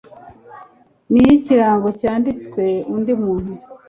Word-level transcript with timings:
n 1.11 1.13
iy 1.21 1.29
ikirango 1.37 1.89
cyanditswe 1.99 2.63
undi 2.93 3.13
muntu 3.21 3.53